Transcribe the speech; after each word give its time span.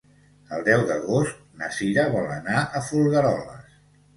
El 0.55 0.63
deu 0.69 0.85
d'agost 0.91 1.43
na 1.61 1.69
Sira 1.81 2.07
vol 2.17 2.33
anar 2.39 2.65
a 2.65 2.83
Folgueroles. 2.89 3.81